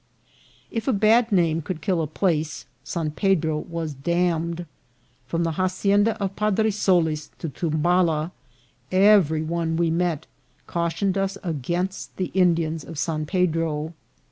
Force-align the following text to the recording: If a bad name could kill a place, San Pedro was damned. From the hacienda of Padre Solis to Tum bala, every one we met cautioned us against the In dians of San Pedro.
If 0.71 0.87
a 0.87 0.93
bad 0.93 1.31
name 1.31 1.61
could 1.61 1.79
kill 1.79 2.01
a 2.01 2.07
place, 2.07 2.65
San 2.83 3.11
Pedro 3.11 3.59
was 3.59 3.93
damned. 3.93 4.65
From 5.27 5.43
the 5.43 5.51
hacienda 5.51 6.19
of 6.19 6.35
Padre 6.35 6.71
Solis 6.71 7.29
to 7.37 7.49
Tum 7.49 7.83
bala, 7.83 8.31
every 8.91 9.43
one 9.43 9.77
we 9.77 9.91
met 9.91 10.25
cautioned 10.65 11.19
us 11.19 11.37
against 11.43 12.17
the 12.17 12.31
In 12.33 12.55
dians 12.55 12.83
of 12.83 12.97
San 12.97 13.27
Pedro. 13.27 13.93